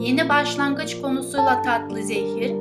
[0.00, 2.54] yeni başlangıç konusuyla tatlı zehir,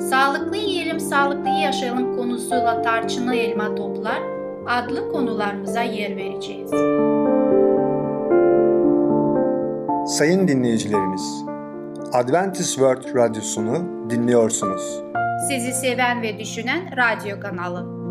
[0.00, 4.22] sağlıklı yiyelim sağlıklı yaşayalım konusuyla tarçınlı elma toplar
[4.66, 6.70] adlı konularımıza yer vereceğiz.
[10.16, 11.44] Sayın dinleyicilerimiz,
[12.12, 15.02] Adventist World Radyosunu dinliyorsunuz.
[15.48, 18.02] Sizi seven ve düşünen radyo kanalı.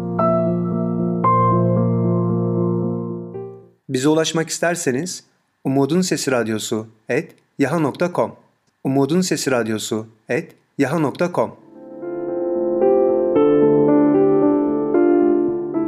[3.89, 5.23] Bize ulaşmak isterseniz
[5.63, 8.40] Umutun Sesi Radyosu et yaha.com
[8.83, 11.51] Umutun Sesi Radyosu et yaha.com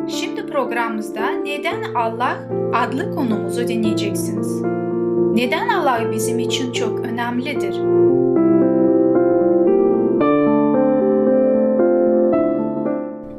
[0.08, 2.38] Şimdi programımızda Neden Allah
[2.74, 4.62] adlı konumuzu dinleyeceksiniz.
[5.36, 7.80] Neden Allah bizim için çok önemlidir?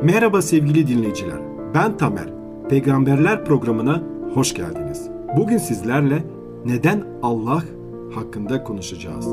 [0.03, 1.39] Merhaba sevgili dinleyiciler.
[1.75, 2.29] Ben Tamer.
[2.69, 4.03] Peygamberler programına
[4.35, 5.09] hoş geldiniz.
[5.37, 6.23] Bugün sizlerle
[6.65, 7.63] neden Allah
[8.17, 9.27] hakkında konuşacağız.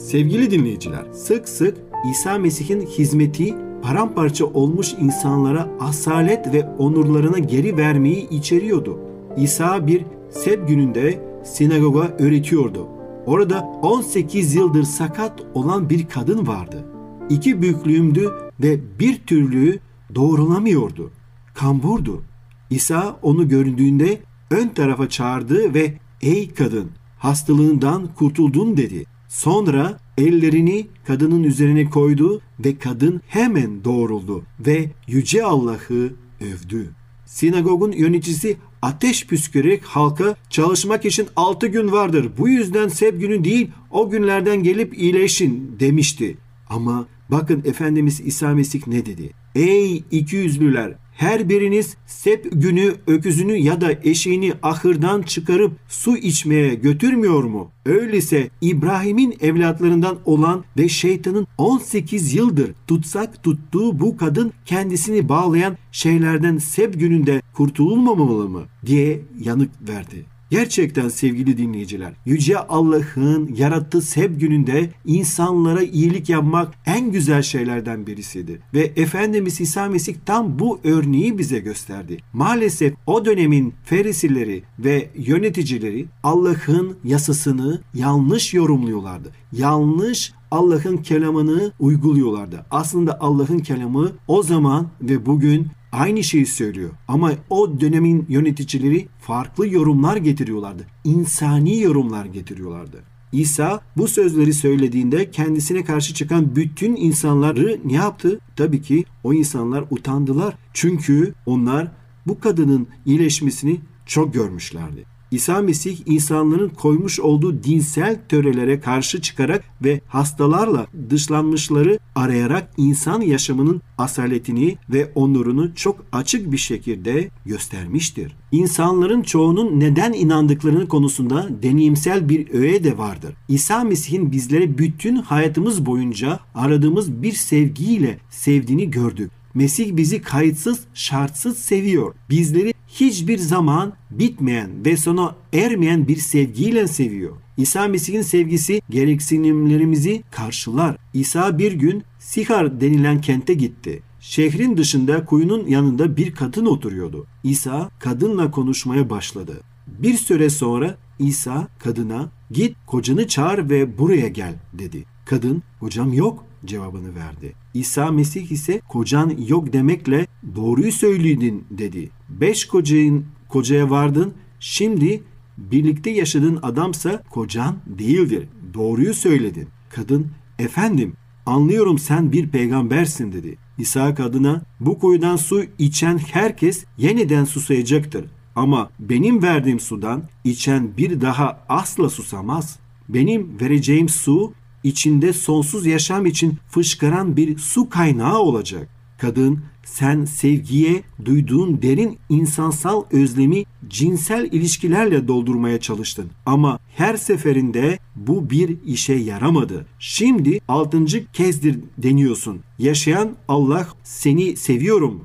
[0.00, 1.76] Sevgili dinleyiciler, sık sık
[2.10, 8.98] İsa Mesih'in hizmeti paramparça olmuş insanlara asalet ve onurlarına geri vermeyi içeriyordu.
[9.36, 12.88] İsa bir seb gününde sinagoga öğretiyordu.
[13.26, 16.84] Orada 18 yıldır sakat olan bir kadın vardı.
[17.30, 18.30] İki büyüklüğümdü
[18.62, 19.78] ve bir türlü
[20.14, 21.10] doğrulamıyordu.
[21.54, 22.22] Kamburdu.
[22.70, 29.04] İsa onu göründüğünde ön tarafa çağırdı ve ''Ey kadın, hastalığından kurtuldun.'' dedi.
[29.28, 36.90] Sonra ellerini kadının üzerine koydu ve kadın hemen doğruldu ve Yüce Allah'ı övdü.
[37.26, 42.30] Sinagogun yöneticisi ateş püskürerek halka çalışmak için altı gün vardır.
[42.38, 46.36] Bu yüzden seb günü değil o günlerden gelip iyileşin demişti.
[46.68, 49.30] Ama bakın Efendimiz İsa Mesih ne dedi?
[49.54, 56.74] Ey iki yüzlüler her biriniz sep günü öküzünü ya da eşeğini ahırdan çıkarıp su içmeye
[56.74, 57.70] götürmüyor mu?
[57.86, 66.58] Öyleyse İbrahim'in evlatlarından olan ve şeytanın 18 yıldır tutsak tuttuğu bu kadın kendisini bağlayan şeylerden
[66.58, 68.62] sep gününde kurtululmamalı mı?
[68.86, 70.31] diye yanık verdi.
[70.52, 78.60] Gerçekten sevgili dinleyiciler, Yüce Allah'ın yarattığı seb gününde insanlara iyilik yapmak en güzel şeylerden birisidir.
[78.74, 82.18] Ve Efendimiz İsa Mesih tam bu örneği bize gösterdi.
[82.32, 89.28] Maalesef o dönemin ferisileri ve yöneticileri Allah'ın yasasını yanlış yorumluyorlardı.
[89.52, 92.66] Yanlış Allah'ın kelamını uyguluyorlardı.
[92.70, 96.90] Aslında Allah'ın kelamı o zaman ve bugün aynı şeyi söylüyor.
[97.08, 100.86] Ama o dönemin yöneticileri farklı yorumlar getiriyorlardı.
[101.04, 103.02] İnsani yorumlar getiriyorlardı.
[103.32, 108.40] İsa bu sözleri söylediğinde kendisine karşı çıkan bütün insanları ne yaptı?
[108.56, 110.54] Tabii ki o insanlar utandılar.
[110.72, 111.88] Çünkü onlar
[112.26, 115.11] bu kadının iyileşmesini çok görmüşlerdi.
[115.32, 123.82] İsa Mesih insanların koymuş olduğu dinsel törelere karşı çıkarak ve hastalarla dışlanmışları arayarak insan yaşamının
[123.98, 128.36] asaletini ve onurunu çok açık bir şekilde göstermiştir.
[128.52, 133.34] İnsanların çoğunun neden inandıklarını konusunda deneyimsel bir öğe de vardır.
[133.48, 139.30] İsa Mesih'in bizlere bütün hayatımız boyunca aradığımız bir sevgiyle sevdiğini gördük.
[139.54, 142.14] Mesih bizi kayıtsız, şartsız seviyor.
[142.30, 147.36] Bizleri hiçbir zaman bitmeyen ve sona ermeyen bir sevgiyle seviyor.
[147.56, 150.96] İsa Mesih'in sevgisi gereksinimlerimizi karşılar.
[151.14, 154.02] İsa bir gün Sihar denilen kente gitti.
[154.20, 157.26] Şehrin dışında kuyunun yanında bir kadın oturuyordu.
[157.44, 159.60] İsa kadınla konuşmaya başladı.
[159.86, 165.04] Bir süre sonra İsa kadına git kocanı çağır ve buraya gel dedi.
[165.24, 167.52] Kadın hocam yok cevabını verdi.
[167.74, 170.26] İsa Mesih ise kocan yok demekle
[170.56, 172.10] doğruyu söyledin dedi.
[172.28, 175.22] Beş kocayın, kocaya vardın şimdi
[175.58, 178.48] birlikte yaşadığın adamsa kocan değildir.
[178.74, 179.68] Doğruyu söyledin.
[179.90, 180.26] Kadın
[180.58, 181.12] efendim
[181.46, 183.56] anlıyorum sen bir peygambersin dedi.
[183.78, 188.24] İsa kadına bu kuyudan su içen herkes yeniden susayacaktır.
[188.56, 192.78] Ama benim verdiğim sudan içen bir daha asla susamaz.
[193.08, 194.52] Benim vereceğim su
[194.84, 198.88] içinde sonsuz yaşam için fışkıran bir su kaynağı olacak.
[199.18, 206.30] Kadın sen sevgiye duyduğun derin insansal özlemi cinsel ilişkilerle doldurmaya çalıştın.
[206.46, 209.86] Ama her seferinde bu bir işe yaramadı.
[209.98, 212.60] Şimdi altıncı kezdir deniyorsun.
[212.78, 215.24] Yaşayan Allah seni seviyorum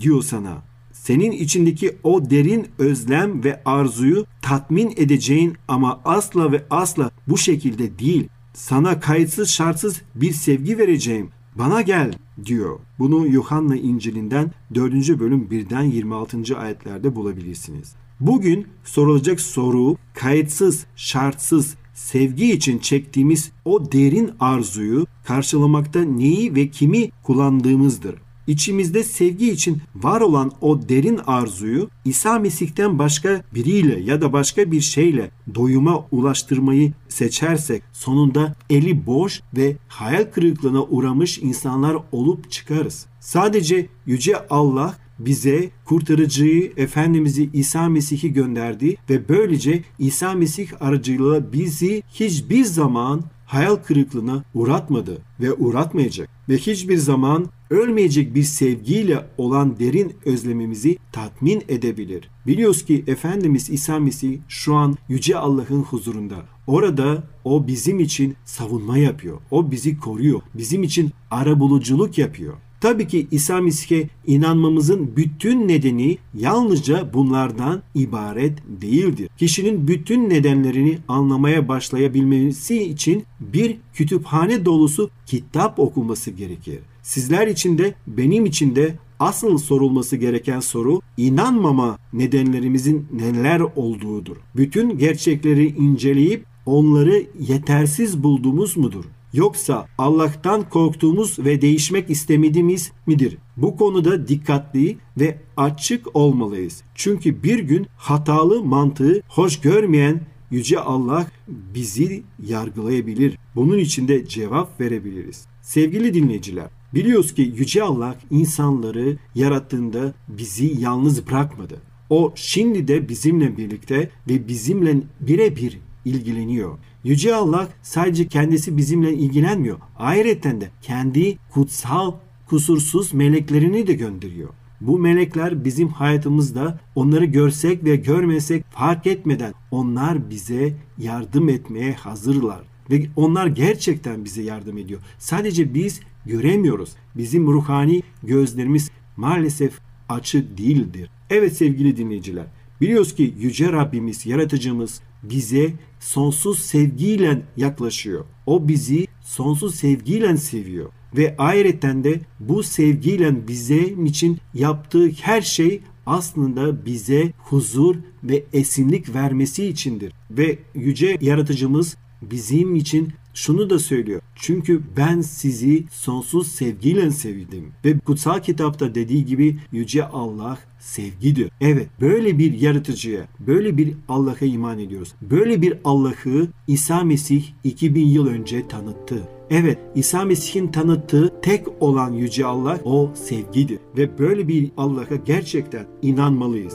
[0.00, 0.62] diyor sana.
[0.92, 7.98] Senin içindeki o derin özlem ve arzuyu tatmin edeceğin ama asla ve asla bu şekilde
[7.98, 8.28] değil.
[8.56, 11.30] Sana kayıtsız şartsız bir sevgi vereceğim.
[11.54, 12.12] Bana gel
[12.44, 12.78] diyor.
[12.98, 14.92] Bunu Yuhanna İncil'inden 4.
[15.18, 16.58] bölüm 1'den 26.
[16.58, 17.94] ayetlerde bulabilirsiniz.
[18.20, 27.10] Bugün sorulacak soru kayıtsız, şartsız sevgi için çektiğimiz o derin arzuyu karşılamakta neyi ve kimi
[27.22, 28.14] kullandığımızdır.
[28.46, 34.70] İçimizde sevgi için var olan o derin arzuyu İsa Mesih'ten başka biriyle ya da başka
[34.70, 43.06] bir şeyle doyuma ulaştırmayı seçersek sonunda eli boş ve hayal kırıklığına uğramış insanlar olup çıkarız.
[43.20, 52.02] Sadece yüce Allah bize kurtarıcıyı Efendimiz'i İsa Mesih'i gönderdi ve böylece İsa Mesih aracılığıyla bizi
[52.08, 60.12] hiçbir zaman hayal kırıklığına uğratmadı ve uğratmayacak ve hiçbir zaman ölmeyecek bir sevgiyle olan derin
[60.24, 62.30] özlemimizi tatmin edebilir.
[62.46, 66.36] Biliyoruz ki Efendimiz İsa Mesih şu an Yüce Allah'ın huzurunda.
[66.66, 69.38] Orada o bizim için savunma yapıyor.
[69.50, 70.40] O bizi koruyor.
[70.54, 72.54] Bizim için arabuluculuk yapıyor.
[72.86, 79.28] Tabii ki İsa Mesih'e inanmamızın bütün nedeni yalnızca bunlardan ibaret değildir.
[79.38, 86.78] Kişinin bütün nedenlerini anlamaya başlayabilmesi için bir kütüphane dolusu kitap okuması gerekir.
[87.02, 94.36] Sizler için de benim için de asıl sorulması gereken soru inanmama nedenlerimizin neler olduğudur.
[94.56, 99.04] Bütün gerçekleri inceleyip onları yetersiz bulduğumuz mudur?
[99.36, 103.38] Yoksa Allah'tan korktuğumuz ve değişmek istemediğimiz midir?
[103.56, 106.82] Bu konuda dikkatli ve açık olmalıyız.
[106.94, 113.38] Çünkü bir gün hatalı mantığı hoş görmeyen Yüce Allah bizi yargılayabilir.
[113.54, 115.46] Bunun için de cevap verebiliriz.
[115.62, 121.76] Sevgili dinleyiciler, biliyoruz ki Yüce Allah insanları yarattığında bizi yalnız bırakmadı.
[122.10, 126.78] O şimdi de bizimle birlikte ve bizimle birebir ilgileniyor.
[127.04, 129.78] Yüce Allah sadece kendisi bizimle ilgilenmiyor.
[129.98, 132.12] Ayrıca de kendi kutsal,
[132.46, 134.48] kusursuz meleklerini de gönderiyor.
[134.80, 142.60] Bu melekler bizim hayatımızda onları görsek ve görmesek fark etmeden onlar bize yardım etmeye hazırlar.
[142.90, 145.00] Ve onlar gerçekten bize yardım ediyor.
[145.18, 146.90] Sadece biz göremiyoruz.
[147.16, 149.78] Bizim ruhani gözlerimiz maalesef
[150.08, 151.10] açık değildir.
[151.30, 152.46] Evet sevgili dinleyiciler,
[152.80, 155.00] biliyoruz ki Yüce Rabbimiz, Yaratıcımız
[155.30, 158.24] bize sonsuz sevgiyle yaklaşıyor.
[158.46, 160.90] O bizi sonsuz sevgiyle seviyor.
[161.16, 169.14] Ve ayrıca de bu sevgiyle bizim için yaptığı her şey aslında bize huzur ve esinlik
[169.14, 170.12] vermesi içindir.
[170.30, 174.20] Ve yüce yaratıcımız bizim için şunu da söylüyor.
[174.34, 177.72] Çünkü ben sizi sonsuz sevgiyle sevdim.
[177.84, 181.50] Ve kutsal kitapta dediği gibi yüce Allah sevgidir.
[181.60, 185.14] Evet böyle bir yaratıcıya, böyle bir Allah'a iman ediyoruz.
[185.22, 189.28] Böyle bir Allah'ı İsa Mesih 2000 yıl önce tanıttı.
[189.50, 193.78] Evet İsa Mesih'in tanıttığı tek olan Yüce Allah o sevgidir.
[193.96, 196.72] Ve böyle bir Allah'a gerçekten inanmalıyız.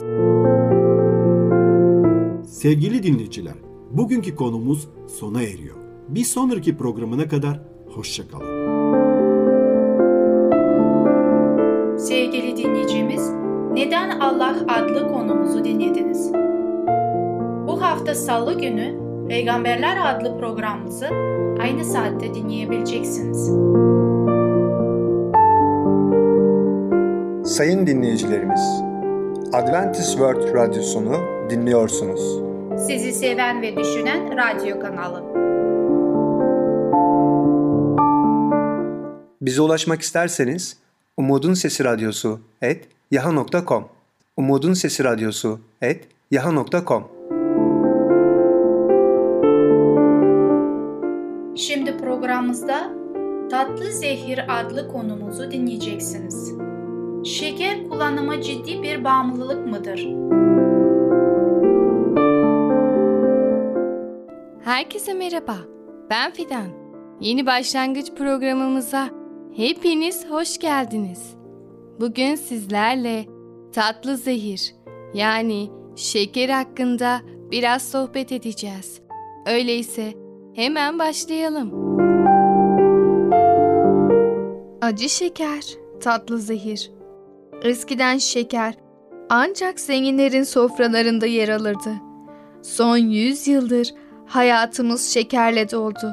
[2.48, 3.54] Sevgili dinleyiciler,
[3.90, 4.88] bugünkü konumuz
[5.18, 5.81] sona eriyor.
[6.08, 7.60] Bir sonraki programına kadar
[7.94, 8.62] hoşçakalın.
[11.98, 13.30] Sevgili dinleyicimiz,
[13.72, 16.32] Neden Allah adlı konumuzu dinlediniz.
[17.66, 21.06] Bu hafta salı günü Peygamberler adlı programımızı
[21.62, 23.46] aynı saatte dinleyebileceksiniz.
[27.56, 28.82] Sayın dinleyicilerimiz,
[29.52, 31.16] Adventist World Radyosunu
[31.50, 32.42] dinliyorsunuz.
[32.86, 35.22] Sizi seven ve düşünen radyo kanalı.
[39.42, 40.76] Bize ulaşmak isterseniz
[41.16, 43.88] Umutun Sesi Radyosu et yaha.com
[44.36, 47.04] Umutun Sesi Radyosu et yaha.com
[51.56, 52.90] Şimdi programımızda
[53.50, 56.52] Tatlı Zehir adlı konumuzu dinleyeceksiniz.
[57.24, 60.08] Şeker kullanımı ciddi bir bağımlılık mıdır?
[64.64, 65.56] Herkese merhaba.
[66.10, 66.66] Ben Fidan.
[67.20, 69.21] Yeni başlangıç programımıza
[69.56, 71.34] hepiniz hoş geldiniz.
[72.00, 73.26] Bugün sizlerle
[73.72, 74.74] tatlı zehir
[75.14, 79.00] yani şeker hakkında biraz sohbet edeceğiz.
[79.46, 80.14] Öyleyse
[80.54, 81.72] hemen başlayalım.
[84.80, 85.64] Acı şeker
[86.00, 86.90] tatlı zehir.
[87.62, 88.74] Eskiden şeker
[89.30, 91.90] ancak zenginlerin sofralarında yer alırdı.
[92.62, 93.94] Son 100 yıldır
[94.26, 96.12] hayatımız şekerle doldu.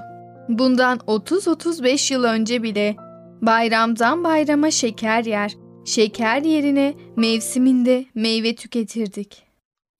[0.50, 2.96] Bundan 30-35 yıl önce bile
[3.42, 5.56] bayramdan bayrama şeker yer,
[5.86, 9.44] şeker yerine mevsiminde meyve tüketirdik.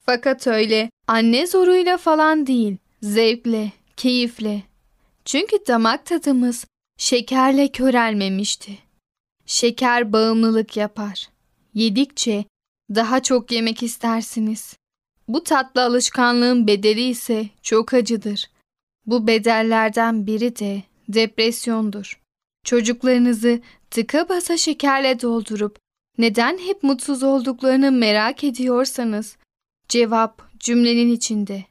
[0.06, 4.64] Fakat öyle anne zoruyla falan değil, zevkle, keyifle.
[5.26, 6.66] Çünkü damak tadımız
[6.98, 8.78] şekerle körelmemişti.
[9.46, 11.30] Şeker bağımlılık yapar.
[11.74, 12.46] Yedikçe
[12.96, 14.76] daha çok yemek istersiniz.
[15.28, 18.50] Bu tatlı alışkanlığın bedeli ise çok acıdır.
[19.06, 22.19] Bu bedellerden biri de depresyondur.
[22.70, 23.60] Çocuklarınızı
[23.92, 25.80] tıka basa şekerle doldurup
[26.18, 29.38] neden hep mutsuz olduklarını merak ediyorsanız
[29.88, 31.66] cevap cümlenin içinde.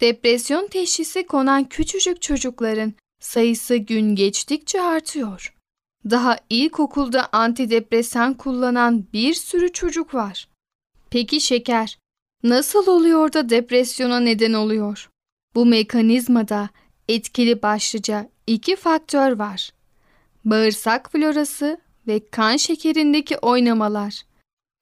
[0.00, 5.54] Depresyon teşhisi konan küçücük çocukların sayısı gün geçtikçe artıyor.
[6.10, 10.48] Daha ilkokulda antidepresan kullanan bir sürü çocuk var.
[11.10, 11.98] Peki şeker
[12.42, 15.10] nasıl oluyor da depresyona neden oluyor?
[15.54, 16.68] Bu mekanizmada
[17.08, 19.77] etkili başlıca iki faktör var.
[20.44, 24.22] Bağırsak florası ve kan şekerindeki oynamalar.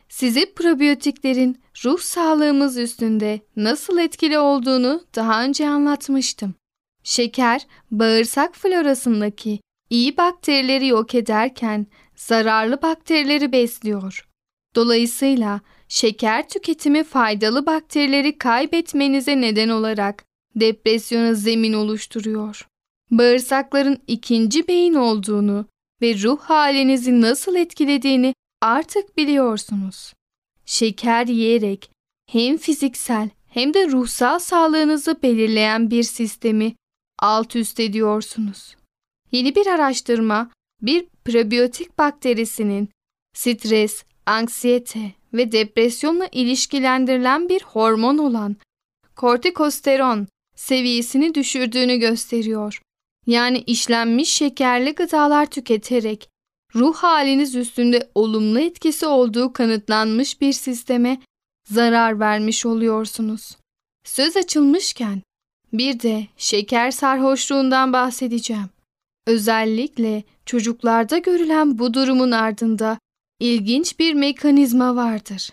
[0.09, 6.55] Size probiyotiklerin ruh sağlığımız üstünde nasıl etkili olduğunu daha önce anlatmıştım.
[7.03, 9.61] Şeker, bağırsak florasındaki
[9.91, 11.87] iyi bakterileri yok ederken
[12.17, 14.29] zararlı bakterileri besliyor.
[14.75, 20.25] Dolayısıyla şeker tüketimi faydalı bakterileri kaybetmenize neden olarak
[20.57, 22.69] depresyona zemin oluşturuyor.
[23.11, 25.67] Bağırsakların ikinci beyin olduğunu
[26.03, 30.13] ve ruh halinizi nasıl etkilediğini artık biliyorsunuz.
[30.65, 31.91] Şeker yiyerek
[32.31, 36.75] hem fiziksel hem de ruhsal sağlığınızı belirleyen bir sistemi
[37.19, 38.77] alt üst ediyorsunuz.
[39.33, 40.51] Yeni bir araştırma
[40.83, 42.89] bir prebiyotik bakterisinin
[43.35, 48.57] stres, anksiyete ve depresyonla ilişkilendirilen bir hormon olan
[49.17, 52.81] kortikosteron seviyesini düşürdüğünü gösteriyor.
[53.27, 56.29] Yani işlenmiş şekerli gıdalar tüketerek
[56.75, 61.21] ruh haliniz üstünde olumlu etkisi olduğu kanıtlanmış bir sisteme
[61.71, 63.57] zarar vermiş oluyorsunuz.
[64.05, 65.23] Söz açılmışken
[65.73, 68.71] bir de şeker sarhoşluğundan bahsedeceğim.
[69.27, 72.99] Özellikle çocuklarda görülen bu durumun ardında
[73.41, 75.51] ilginç bir mekanizma vardır.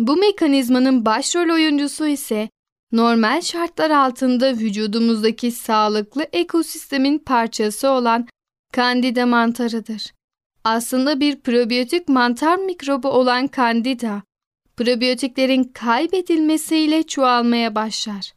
[0.00, 2.48] Bu mekanizmanın başrol oyuncusu ise
[2.92, 8.26] normal şartlar altında vücudumuzdaki sağlıklı ekosistemin parçası olan
[8.72, 10.12] Candida mantarıdır.
[10.64, 14.22] Aslında bir probiyotik mantar mikrobu olan Candida,
[14.76, 18.32] probiyotiklerin kaybedilmesiyle çoğalmaya başlar.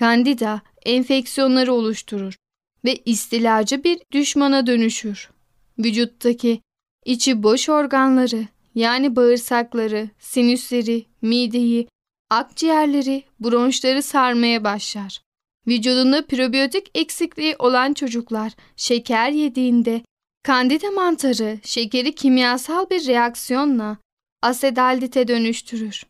[0.00, 2.36] Candida enfeksiyonları oluşturur
[2.84, 5.30] ve istilacı bir düşmana dönüşür.
[5.78, 6.60] Vücuttaki
[7.04, 11.88] içi boş organları yani bağırsakları, sinüsleri, mideyi,
[12.30, 15.20] akciğerleri, bronşları sarmaya başlar.
[15.66, 20.02] Vücudunda probiyotik eksikliği olan çocuklar şeker yediğinde
[20.42, 23.96] kandida mantarı şekeri kimyasal bir reaksiyonla
[24.42, 26.06] asedaldite dönüştürür.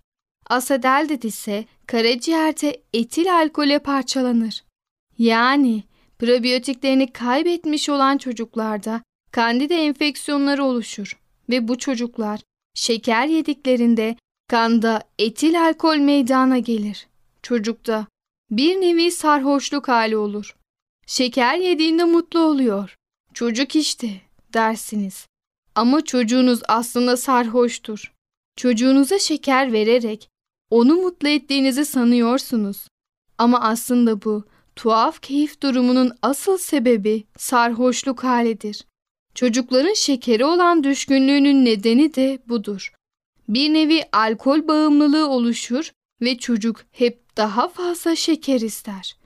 [0.50, 4.64] Asedaldit ise karaciğerde etil alkole parçalanır.
[5.18, 5.82] Yani
[6.18, 9.02] probiyotiklerini kaybetmiş olan çocuklarda
[9.32, 12.40] kandida enfeksiyonları oluşur ve bu çocuklar
[12.74, 14.16] şeker yediklerinde
[14.48, 17.06] kanda etil alkol meydana gelir.
[17.42, 18.06] Çocukta
[18.50, 20.56] bir nevi sarhoşluk hali olur.
[21.06, 22.96] Şeker yediğinde mutlu oluyor.
[23.34, 24.20] Çocuk işte
[24.54, 25.26] dersiniz.
[25.74, 28.12] Ama çocuğunuz aslında sarhoştur.
[28.56, 30.28] Çocuğunuza şeker vererek
[30.70, 32.88] onu mutlu ettiğinizi sanıyorsunuz.
[33.38, 34.44] Ama aslında bu
[34.76, 38.84] tuhaf keyif durumunun asıl sebebi sarhoşluk halidir.
[39.34, 42.92] Çocukların şekeri olan düşkünlüğünün nedeni de budur.
[43.48, 49.16] Bir nevi alkol bağımlılığı oluşur ve çocuk hep daha fazla şeker ister.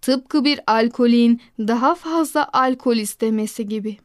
[0.00, 3.96] Tıpkı bir alkolin daha fazla alkol istemesi gibi.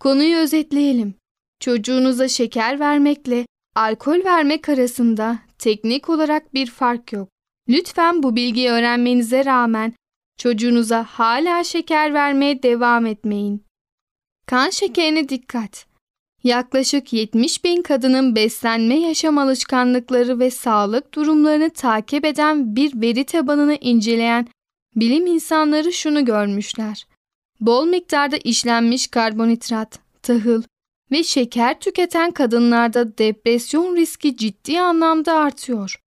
[0.00, 1.14] Konuyu özetleyelim.
[1.60, 7.28] Çocuğunuza şeker vermekle alkol vermek arasında teknik olarak bir fark yok.
[7.68, 9.92] Lütfen bu bilgiyi öğrenmenize rağmen
[10.38, 13.64] çocuğunuza hala şeker vermeye devam etmeyin.
[14.46, 15.85] Kan şekerine dikkat.
[16.46, 23.74] Yaklaşık 70 bin kadının beslenme yaşam alışkanlıkları ve sağlık durumlarını takip eden bir veri tabanını
[23.80, 24.48] inceleyen
[24.96, 27.06] bilim insanları şunu görmüşler.
[27.60, 30.62] Bol miktarda işlenmiş karbonhidrat, tahıl
[31.10, 36.00] ve şeker tüketen kadınlarda depresyon riski ciddi anlamda artıyor.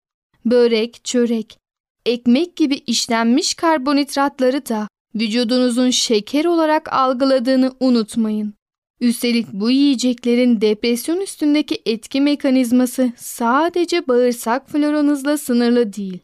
[0.46, 1.60] Börek, çörek,
[2.05, 8.58] ekmek gibi işlenmiş karbonhidratları da vücudunuzun şeker olarak algıladığını unutmayın.
[9.01, 16.20] Üstelik bu yiyeceklerin depresyon üstündeki etki mekanizması sadece bağırsak floranızla sınırlı değil.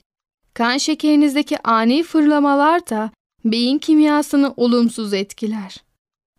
[0.54, 3.12] Kan şekerinizdeki ani fırlamalar da
[3.46, 5.84] beyin kimyasını olumsuz etkiler.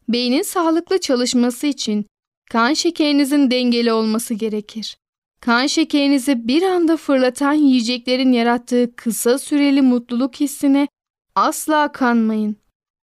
[0.08, 2.06] Beynin sağlıklı çalışması için
[2.50, 4.96] kan şekerinizin dengeli olması gerekir.
[5.40, 10.88] Kan şekerinizi bir anda fırlatan yiyeceklerin yarattığı kısa süreli mutluluk hissine
[11.34, 12.56] asla kanmayın.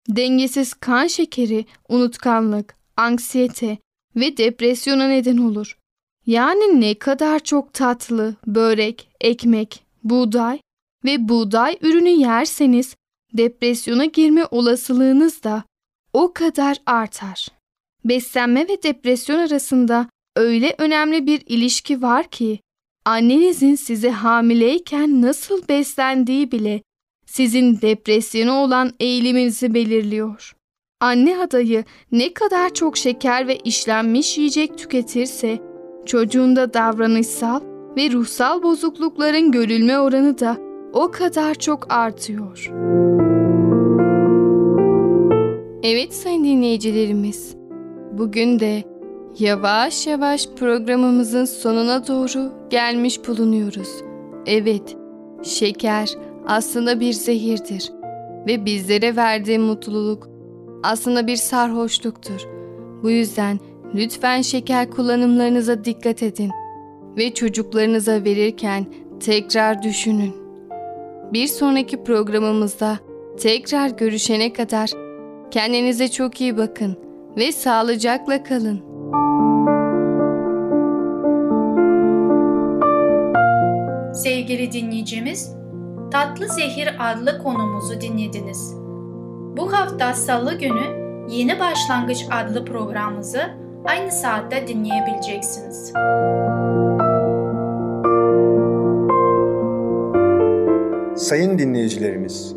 [0.10, 3.78] Dengesiz kan şekeri, unutkanlık, anksiyete
[4.16, 5.78] ve depresyona neden olur.
[6.26, 10.60] Yani ne kadar çok tatlı, börek, ekmek, buğday
[11.06, 12.96] ve buğday ürünü yerseniz
[13.34, 15.64] depresyona girme olasılığınız da
[16.14, 17.48] o kadar artar.
[18.06, 22.60] Beslenme ve depresyon arasında öyle önemli bir ilişki var ki
[23.06, 26.82] annenizin size hamileyken nasıl beslendiği bile
[27.26, 30.56] sizin depresyona olan eğiliminizi belirliyor.
[31.02, 35.60] Anne adayı ne kadar çok şeker ve işlenmiş yiyecek tüketirse
[36.06, 37.62] çocuğunda davranışsal
[37.98, 40.58] ve ruhsal bozuklukların görülme oranı da
[40.94, 42.72] o kadar çok artıyor.
[45.84, 47.56] Evet sayın dinleyicilerimiz,
[48.12, 48.84] bugün de
[49.40, 53.90] yavaş yavaş programımızın sonuna doğru gelmiş bulunuyoruz.
[54.46, 54.98] Evet,
[55.44, 56.10] şeker
[56.48, 57.92] aslında bir zehirdir
[58.48, 60.31] ve bizlere verdiği mutluluk
[60.84, 62.48] aslında bir sarhoşluktur.
[63.04, 63.60] Bu yüzden
[63.96, 66.52] lütfen şeker kullanımlarınıza dikkat edin
[67.18, 68.86] ve çocuklarınıza verirken
[69.20, 70.36] tekrar düşünün.
[71.34, 73.00] Bir sonraki programımızda
[73.40, 74.90] tekrar görüşene kadar
[75.52, 76.98] kendinize çok iyi bakın
[77.38, 78.92] ve sağlıcakla kalın.
[84.14, 85.56] Sevgili dinleyicimiz,
[86.12, 88.81] Tatlı Zehir adlı konumuzu dinlediniz.
[89.58, 93.42] Bu hafta Salı günü Yeni Başlangıç adlı programımızı
[93.86, 95.94] aynı saatte dinleyebileceksiniz.
[101.16, 102.56] Sayın dinleyicilerimiz,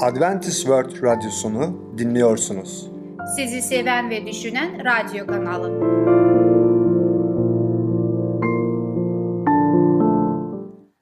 [0.00, 2.90] Adventist World Radyosunu dinliyorsunuz.
[3.36, 5.98] Sizi seven ve düşünen radyo kanalı.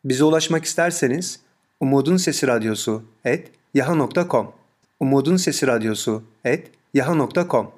[0.04, 1.40] Bize ulaşmak isterseniz
[1.80, 4.52] Umutun Sesi Radyosu et yaha.com
[5.00, 7.72] Umutun Sesi Radyosu et yaha.com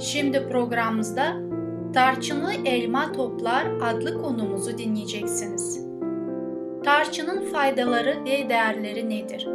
[0.00, 1.36] Şimdi programımızda
[1.94, 5.86] Tarçınlı Elma Toplar adlı konumuzu dinleyeceksiniz.
[6.84, 9.48] Tarçının faydaları ve değerleri nedir?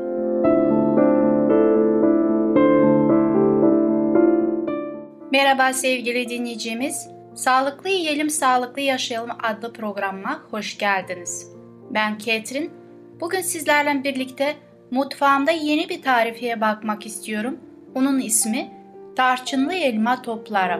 [5.31, 7.07] Merhaba sevgili dinleyicimiz.
[7.35, 11.56] Sağlıklı Yiyelim Sağlıklı Yaşayalım adlı programıma hoş geldiniz.
[11.91, 12.71] Ben Ketrin.
[13.19, 14.55] Bugün sizlerle birlikte
[14.91, 17.57] mutfağımda yeni bir tarifeye bakmak istiyorum.
[17.95, 18.71] Onun ismi
[19.15, 20.79] tarçınlı elma topları.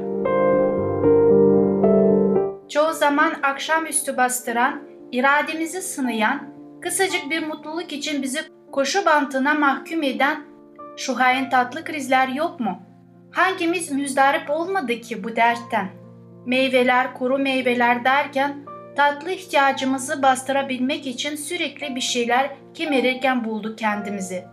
[2.69, 6.41] Çoğu zaman akşamüstü bastıran, irademizi sınayan,
[6.81, 8.39] kısacık bir mutluluk için bizi
[8.71, 10.43] koşu bantına mahkum eden
[10.97, 12.81] şu hain tatlı krizler yok mu?
[13.31, 15.89] Hangimiz müzdarip olmadı ki bu dertten?
[16.45, 18.55] Meyveler, kuru meyveler derken
[18.97, 24.43] tatlı ihtiyacımızı bastırabilmek için sürekli bir şeyler kemirirken bulduk kendimizi.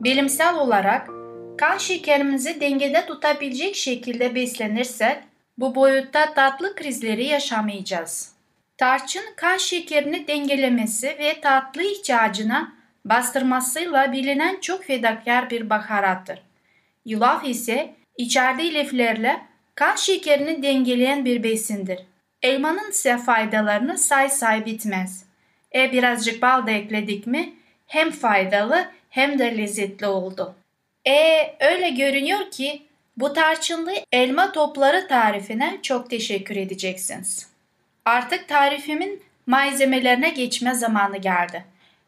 [0.00, 1.08] Bilimsel olarak
[1.58, 5.16] kan şekerimizi dengede tutabilecek şekilde beslenirsek
[5.58, 8.32] bu boyutta tatlı krizleri yaşamayacağız.
[8.78, 12.72] Tarçın kan şekerini dengelemesi ve tatlı ihtiyacına
[13.04, 16.42] bastırmasıyla bilinen çok fedakar bir baharattır.
[17.04, 19.40] Yulaf ise içerdiği liflerle
[19.74, 21.98] kan şekerini dengeleyen bir besindir.
[22.44, 25.24] Elmanın ise faydalarını say say bitmez.
[25.74, 27.54] E birazcık bal da ekledik mi
[27.86, 30.54] hem faydalı hem de lezzetli oldu.
[31.06, 32.82] E öyle görünüyor ki
[33.16, 37.48] bu tarçınlı elma topları tarifine çok teşekkür edeceksiniz.
[38.04, 41.64] Artık tarifimin malzemelerine geçme zamanı geldi.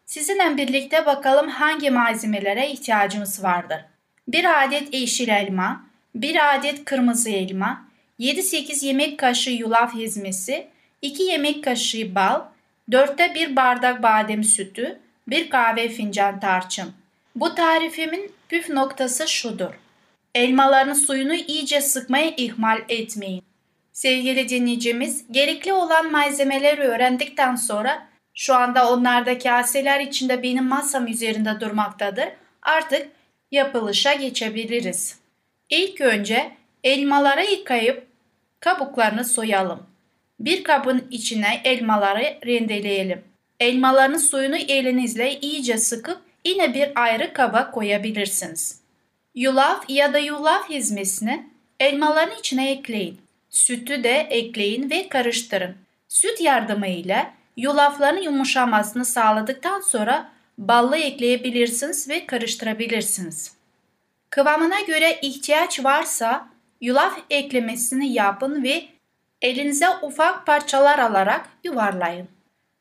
[0.07, 3.81] Sizinle birlikte bakalım hangi malzemelere ihtiyacımız vardır.
[4.29, 7.86] Bir adet yeşil elma, bir adet kırmızı elma,
[8.21, 10.67] 7-8 yemek kaşığı yulaf hizmesi,
[11.03, 12.43] 2 yemek kaşığı bal,
[12.91, 16.93] 4'te 1 bardak badem sütü, 1 kahve fincan tarçın.
[17.35, 19.75] Bu tarifimin püf noktası şudur.
[20.35, 23.43] Elmaların suyunu iyice sıkmaya ihmal etmeyin.
[23.93, 31.61] Sevgili dinleyicimiz, gerekli olan malzemeleri öğrendikten sonra şu anda onlarda kaseler içinde benim masam üzerinde
[31.61, 32.29] durmaktadır.
[32.63, 33.09] Artık
[33.51, 35.19] yapılışa geçebiliriz.
[35.71, 38.07] İlk önce elmaları yıkayıp
[38.61, 39.87] kabuklarını soyalım.
[40.41, 43.25] Bir kabın içine elmaları rendeleyelim.
[43.61, 48.81] Elmaların suyunu elinizle iyice sıkıp yine bir ayrı kaba koyabilirsiniz.
[49.35, 51.47] Yulaf ya da yulaf hizmesini
[51.81, 53.21] elmaların içine ekleyin.
[53.51, 55.77] Sütü de ekleyin ve karıştırın.
[56.09, 63.53] Süt yardımıyla yulafların yumuşamasını sağladıktan sonra ballı ekleyebilirsiniz ve karıştırabilirsiniz.
[64.31, 66.49] Kıvamına göre ihtiyaç varsa
[66.81, 68.89] yulaf eklemesini yapın ve
[69.43, 72.29] elinize ufak parçalar alarak yuvarlayın.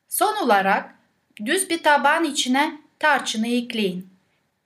[0.08, 0.94] Son olarak
[1.44, 4.08] düz bir tabağın içine tarçını ekleyin.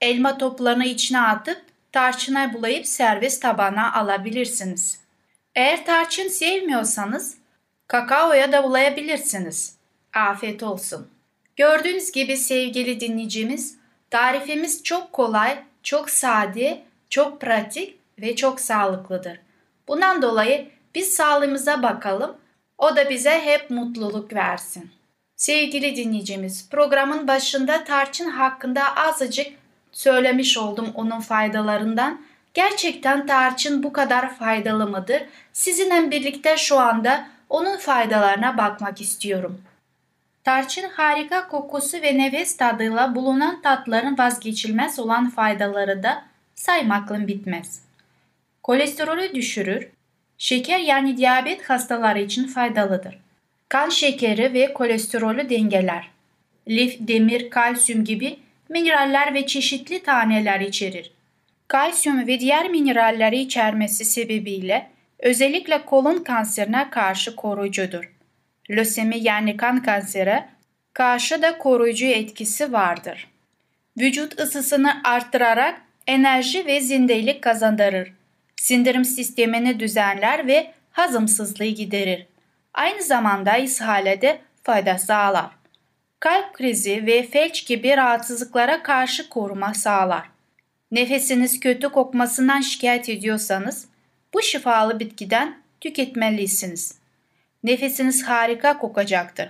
[0.01, 5.01] Elma toplarını içine atıp tarçına bulayıp servis tabağına alabilirsiniz.
[5.55, 7.37] Eğer tarçın sevmiyorsanız
[7.87, 9.75] kakaoya da bulayabilirsiniz.
[10.13, 11.07] Afiyet olsun.
[11.55, 13.77] Gördüğünüz gibi sevgili dinleyicimiz,
[14.09, 19.39] tarifimiz çok kolay, çok sade, çok pratik ve çok sağlıklıdır.
[19.87, 22.35] Bundan dolayı biz sağlığımıza bakalım,
[22.77, 24.91] o da bize hep mutluluk versin.
[25.35, 29.47] Sevgili dinleyicimiz, programın başında tarçın hakkında azıcık
[29.91, 32.21] söylemiş oldum onun faydalarından.
[32.53, 35.21] Gerçekten tarçın bu kadar faydalı mıdır?
[35.53, 39.61] Sizinle birlikte şu anda onun faydalarına bakmak istiyorum.
[40.43, 46.23] Tarçın harika kokusu ve nefes tadıyla bulunan tatların vazgeçilmez olan faydaları da
[46.55, 47.81] saymakla bitmez.
[48.63, 49.87] Kolesterolü düşürür,
[50.37, 53.17] şeker yani diyabet hastaları için faydalıdır.
[53.69, 56.09] Kan şekeri ve kolesterolü dengeler.
[56.67, 61.11] Lif, demir, kalsiyum gibi mineraller ve çeşitli taneler içerir.
[61.67, 68.11] Kalsiyum ve diğer mineralleri içermesi sebebiyle özellikle kolon kanserine karşı koruyucudur.
[68.69, 70.43] Lösemi yani kan kanseri
[70.93, 73.27] karşı da koruyucu etkisi vardır.
[73.99, 78.13] Vücut ısısını arttırarak enerji ve zindelik kazandırır.
[78.61, 82.25] Sindirim sistemini düzenler ve hazımsızlığı giderir.
[82.73, 85.49] Aynı zamanda ishale de fayda sağlar.
[86.19, 90.29] Kalp krizi ve felç gibi rahatsızlıklara karşı koruma sağlar.
[90.91, 93.87] Nefesiniz kötü kokmasından şikayet ediyorsanız
[94.33, 96.95] bu şifalı bitkiden tüketmelisiniz.
[97.63, 99.49] Nefesiniz harika kokacaktır.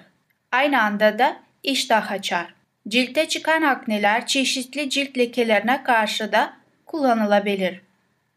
[0.51, 2.53] Aynı anda da iştah açar.
[2.87, 6.53] Ciltte çıkan akneler çeşitli cilt lekelerine karşı da
[6.85, 7.90] kullanılabilir.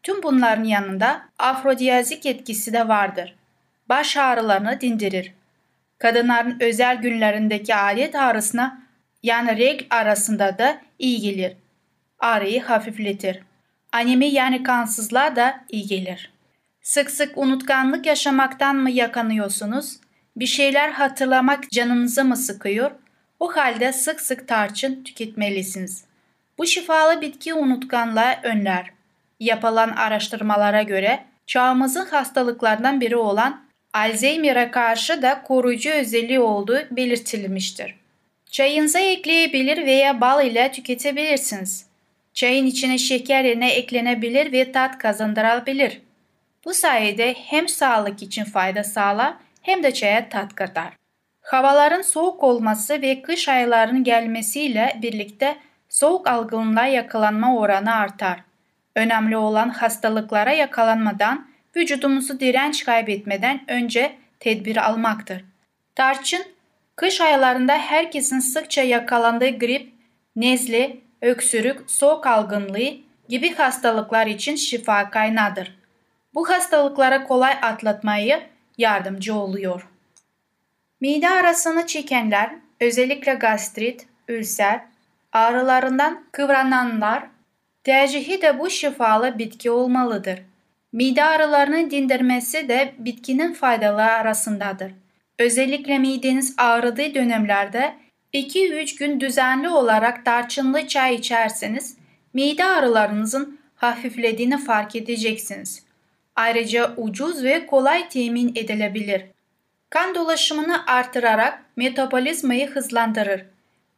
[0.05, 3.35] Tüm bunların yanında afrodiyazik etkisi de vardır.
[3.89, 5.33] Baş ağrılarını dindirir.
[5.97, 8.81] Kadınların özel günlerindeki adet ağrısına
[9.23, 11.53] yani regl arasında da iyi gelir.
[12.19, 13.39] Ağrıyı hafifletir.
[13.91, 16.31] Anemi yani kansızlığa da iyi gelir.
[16.81, 19.97] Sık sık unutkanlık yaşamaktan mı yakanıyorsunuz?
[20.35, 22.91] Bir şeyler hatırlamak canınızı mı sıkıyor?
[23.39, 26.05] O halde sık sık tarçın tüketmelisiniz.
[26.57, 28.94] Bu şifalı bitki unutkanlığı önler.
[29.39, 37.95] Yapılan araştırmalara göre çağımızın hastalıklardan biri olan Alzheimer'a karşı da koruyucu özelliği olduğu belirtilmiştir.
[38.51, 41.85] Çayınıza ekleyebilir veya bal ile tüketebilirsiniz.
[42.33, 46.01] Çayın içine şeker yerine eklenebilir ve tat kazandırabilir.
[46.65, 50.93] Bu sayede hem sağlık için fayda sağlar hem de çaya tat katar.
[51.41, 55.55] Havaların soğuk olması ve kış aylarının gelmesiyle birlikte
[55.89, 58.39] soğuk algınlığa yakalanma oranı artar.
[58.95, 65.45] Önemli olan hastalıklara yakalanmadan, vücudumuzu direnç kaybetmeden önce tedbir almaktır.
[65.95, 66.43] Tarçın,
[66.95, 69.93] kış aylarında herkesin sıkça yakalandığı grip,
[70.35, 72.97] nezle, öksürük, soğuk algınlığı
[73.29, 75.77] gibi hastalıklar için şifa kaynağıdır.
[76.33, 78.43] Bu hastalıklara kolay atlatmayı
[78.77, 79.87] yardımcı oluyor.
[81.01, 84.81] Mide arasını çekenler, özellikle gastrit, ülser,
[85.33, 87.23] ağrılarından kıvrananlar
[87.85, 90.39] tercihi de bu şifalı bitki olmalıdır.
[90.93, 94.91] Mide ağrılarını dindirmesi de bitkinin faydaları arasındadır.
[95.39, 97.93] Özellikle mideniz ağrıdığı dönemlerde
[98.33, 101.97] 2-3 gün düzenli olarak tarçınlı çay içerseniz
[102.33, 105.85] mide ağrılarınızın hafiflediğini fark edeceksiniz.
[106.35, 109.21] Ayrıca ucuz ve kolay temin edilebilir.
[109.89, 113.45] Kan dolaşımını artırarak metabolizmayı hızlandırır.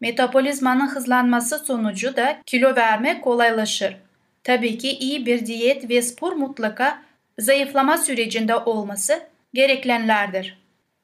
[0.02, 3.98] Metabolizmanın hızlanması sonucu da kilo verme kolaylaşır.
[4.44, 7.02] Tabii ki iyi bir diyet ve spor mutlaka
[7.40, 10.58] zayıflama sürecinde olması gereklenlerdir.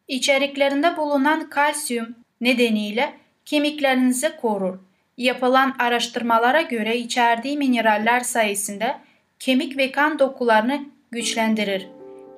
[0.08, 3.14] İçeriklerinde bulunan kalsiyum nedeniyle
[3.46, 4.80] kemiklerinizi korur.
[5.18, 8.96] Yapılan araştırmalara göre içerdiği mineraller sayesinde
[9.40, 11.88] kemik ve kan dokularını güçlendirir.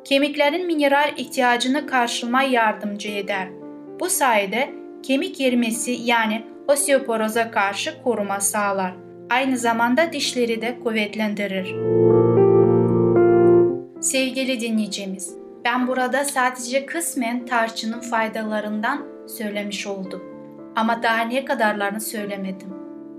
[0.05, 3.47] Kemiklerin mineral ihtiyacını karşılamaya yardımcı eder.
[3.99, 4.73] Bu sayede
[5.07, 8.93] kemik erimesi yani osteoporoza karşı koruma sağlar.
[9.29, 11.75] Aynı zamanda dişleri de kuvvetlendirir.
[14.01, 20.23] Sevgili dinleyicimiz, ben burada sadece kısmen tarçının faydalarından söylemiş oldum.
[20.75, 22.69] Ama daha ne kadarlarını söylemedim.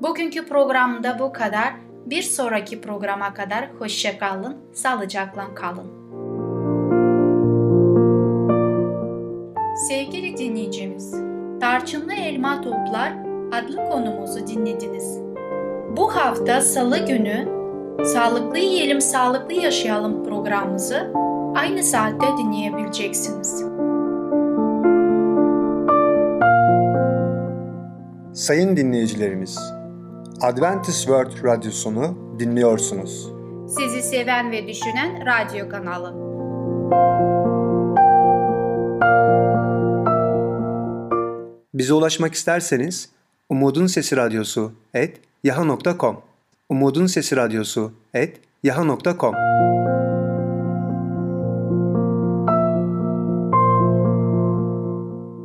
[0.03, 1.73] Bugünkü programda bu kadar.
[2.07, 5.87] Bir sonraki programa kadar hoşça kalın, sağlıcakla kalın.
[9.89, 11.26] Sevgili dinleyicimiz,
[11.67, 13.13] Tarçınlı Elma Toplar
[13.53, 15.19] adlı konumuzu dinlediniz.
[15.97, 17.49] Bu hafta Salı günü
[18.05, 21.13] Sağlıklı Yiyelim Sağlıklı Yaşayalım programımızı
[21.57, 23.65] aynı saatte dinleyebileceksiniz.
[28.33, 29.59] Sayın dinleyicilerimiz,
[30.43, 33.33] Adventist World Radyosunu dinliyorsunuz.
[33.69, 36.27] Sizi seven ve düşünen radyo kanalı.
[41.77, 43.09] Bize ulaşmak isterseniz
[43.49, 46.17] Umutun Sesi Radyosu et yaha.com
[46.69, 49.35] Umutun Sesi Radyosu et yaha.com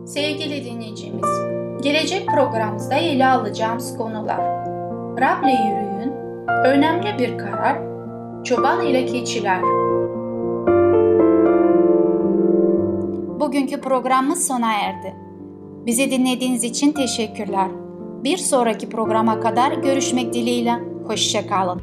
[0.07, 1.29] Sevgili dinleyicimiz,
[1.83, 4.41] gelecek programımızda ele alacağımız konular
[5.21, 6.13] Rab'le yürüyün,
[6.65, 7.77] önemli bir karar,
[8.43, 9.61] çoban ile keçiler.
[13.39, 15.30] Bugünkü programımız sona erdi.
[15.85, 17.67] Bizi dinlediğiniz için teşekkürler.
[18.23, 20.73] Bir sonraki programa kadar görüşmek dileğiyle.
[21.07, 21.81] Hoşçakalın.